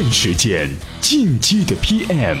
[0.00, 0.66] 电时间，
[0.98, 2.38] 进击的 PM。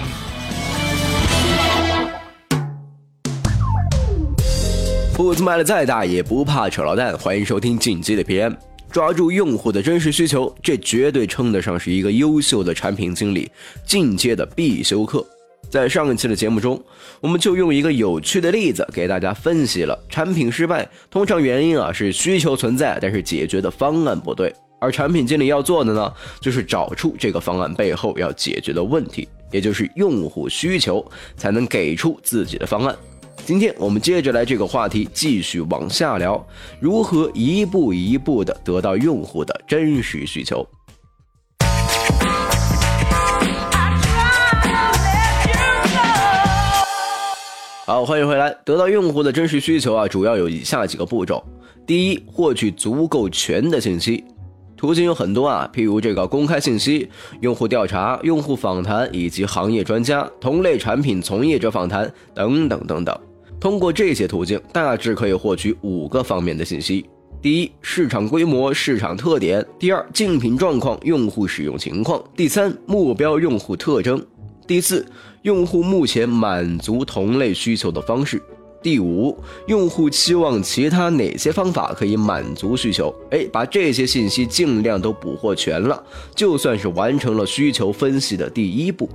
[5.14, 7.18] 步子迈的再大，也不怕扯到蛋。
[7.18, 8.56] 欢迎收听进击的 PM。
[8.90, 13.50] 抓住用户的真实需求，这绝对称得上是一个优秀的产品经理
[13.84, 15.22] 进阶的必修课。
[15.68, 16.82] 在上一期的节目中，
[17.20, 24.50] 我们就用一个有趣的例子给大家分析了产品失败通常原因啊是需求存在，但是解决的方案不对。
[24.80, 31.04] 而产品经理要做的呢，就是找出这个方案背后要解决的问题，也就是用户需求，
[31.36, 32.96] 才能给出自己的方案。
[33.44, 36.46] 今天我们接着来这个话题继续往下聊，
[36.80, 40.66] 如何一步一步的得到用户的真实需求。
[47.86, 48.54] 好，欢迎回来。
[48.64, 51.44] 得到用户的真实需求啊，主要有以下几个步骤：
[51.86, 54.24] 第一，获取足够全的信息，
[54.80, 57.06] 途径有很多啊，譬如这个公开信息、
[57.42, 63.14] 用户调查、用户访谈以及行业专家、同类产品从业者访谈等等等等。
[63.60, 67.04] 通过这些途径，大致可以获取五个方面的信息：
[67.42, 74.18] 第一，市场规模、市场特点；第二，竞品状况、用户使用情况；第三，目标用户特征；
[74.66, 75.04] 第四。
[75.42, 78.42] 用户目前满足同类需求的方式。
[78.82, 79.36] 第五，
[79.66, 83.14] 用户期望其他哪些方法可以满足需求？
[83.30, 86.02] 哎，把这些信息尽量都捕获全了，
[86.34, 89.08] 就算是完成了需求分析的第一步。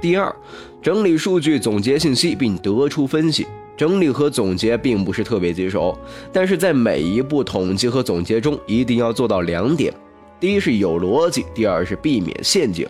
[0.00, 0.34] 第二，
[0.82, 3.46] 整理数据，总结信息，并得出分析。
[3.76, 5.98] 整理和总结并不是特别棘手，
[6.32, 9.92] 但是在每一步统计和总结中，一定要做到两点：
[10.38, 12.86] 第一是有逻辑，第二是避免陷阱。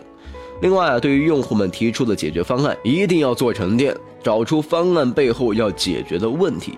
[0.61, 6.77] 另外啊，对于用户们提出的解决方案，一定要做沉淀，找出方案背后要解决的问题。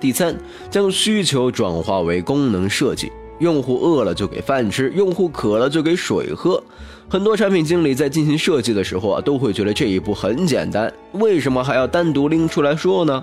[0.00, 0.36] 第三，
[0.70, 3.12] 将需求转化为功能设计。
[3.38, 6.62] 用户饿了就给饭吃，用户渴了就给水喝。
[7.06, 13.22] 很多产品经理在进行设计的时候啊，都会觉得这一步很简单，为什么还要单独拎出来说呢？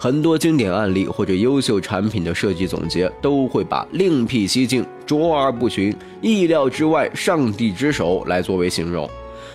[0.00, 5.92] 很多经典案例或者优秀产品的设计总结，都会把另辟蹊径、卓而不群、
[6.22, 9.10] 意料之外、上帝之手来作为形容，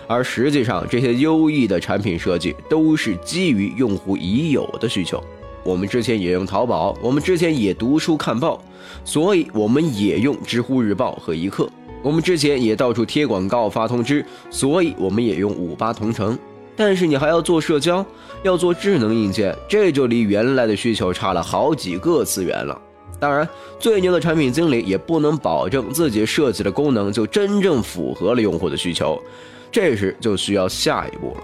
[0.06, 5.24] 而实际上，这些优异的产品设计都是基于用户已有的需求。
[5.64, 8.62] 我们之前也用淘宝，我们之前也读书看报，
[9.06, 11.70] 所以我们也用知乎日报和一刻，
[12.02, 16.38] 我们之前也到处贴广告发通知，所以我们也用五八同城。
[16.75, 18.06] 但是你还要做社交，
[18.44, 22.79] 要做智能硬件，这就离原来的需求差了好几个次元了。
[23.19, 23.47] 当然，
[23.79, 29.22] 最牛的产品经理也不能保证自己设计的功能就真正符合了用户的需求，
[29.72, 31.44] 这时就需要下一步了。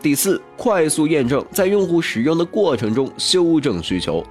[0.00, 4.24] 第四，快速验证，在用户使用的过程中修正需求。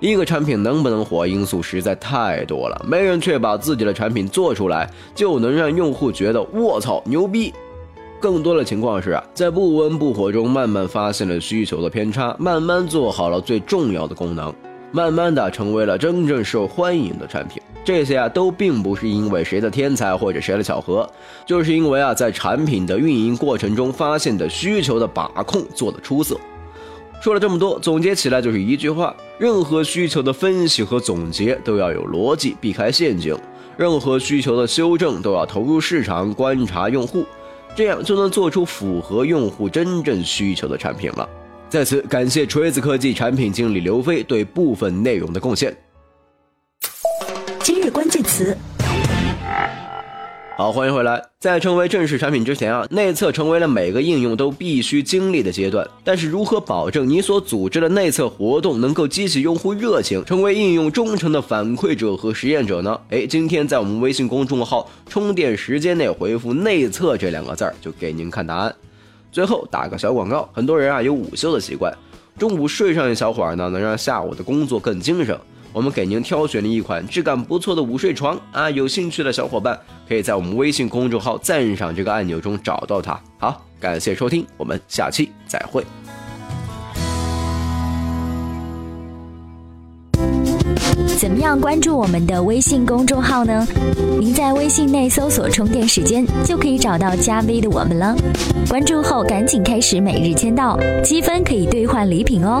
[0.00, 7.54] 一个产品能不能火，因素实在太多了，没人确保自己的产品做出来就能让用户觉得卧槽牛逼。
[8.22, 14.54] 更多的情况是啊，在不温不火中慢慢发现了需求的偏差，慢慢做好了最重要的功能，
[14.92, 17.60] 慢慢的成为了真正受欢迎的产品。
[17.84, 21.04] 这些啊都并不是因为谁的天才或者谁的巧合，
[21.44, 26.38] 就是因为啊在产品的运营过程中发现的需求的把控做得出色。
[27.20, 33.34] 说了这么多，总结起来就是一句话：任何需求的分析和总结都要有逻辑，避开陷阱；
[33.76, 37.24] 任何需求的修正都要投入市场观察用户。
[37.74, 41.28] 这样就能做出符合用户真正需求的产品了。
[41.68, 45.74] 在此，感谢锤子科技产品经理刘飞对部分内容的贡献。
[47.62, 48.56] 今日关键词。
[50.62, 51.20] 好，欢迎回来。
[51.40, 55.84] 在成为正式产品之前啊，内测成为了每个应用都必须经历的阶段。
[56.04, 62.96] 但是，如何保证你所组织的内测活动能够激起用户热情，成为应用忠诚的反馈者和实验者呢？
[63.10, 68.72] 哎，今天在我们微信公众号“充电时间”内回复“内测”这两个字儿，就给您看答案。
[69.32, 71.92] 最后打个小广告，很多人啊有午休的习惯，
[72.38, 75.36] 中午睡上一小会儿呢，能让下午的工作更精神。
[75.72, 83.18] 我们给您挑选了一款质感不错的午睡床啊，有兴趣的小伙伴可以在我们微信公众号赞赏这个按钮中找到它。
[83.38, 85.84] 好，感谢收听，我们下期再会。
[91.18, 93.64] 怎么样关注我们的微信公众号呢？
[94.18, 98.14] 您在微信内搜索“充电时间”就可以找到加 V 的我们了。
[98.68, 102.60] 关注后赶紧开始每日签到，积分可以兑换礼品哦。